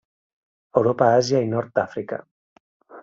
[0.81, 2.23] Europa, Àsia i nord d'Àfrica.